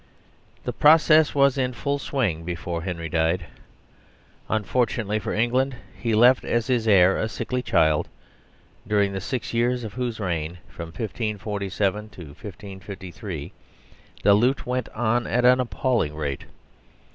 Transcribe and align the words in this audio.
The 0.63 0.73
process 0.73 1.35
was 1.35 1.59
in 1.59 1.73
full 1.73 1.99
swing 1.99 2.43
before 2.43 2.81
Henry 2.81 3.07
died. 3.07 3.45
Unfortunately 4.49 5.19
for 5.19 5.31
England, 5.31 5.75
he 5.95 6.15
left 6.15 6.43
as 6.43 6.65
his 6.65 6.87
heir 6.87 7.19
a 7.19 7.29
sickly 7.29 7.61
child, 7.61 8.09
during 8.87 9.13
the 9.13 9.21
six 9.21 9.53
years 9.53 9.83
of 9.83 9.93
whose 9.93 10.19
reign, 10.19 10.57
from 10.67 10.87
1 10.91 11.09
547 11.09 12.09
to 12.09 12.25
1 12.33 12.33
5 12.79 12.83
5 12.89 13.13
3, 13.13 13.53
the 14.23 14.33
loot 14.33 14.65
went 14.65 14.89
on 14.89 15.27
at 15.27 15.45
an 15.45 15.59
appalling 15.59 16.15
rate. 16.15 16.45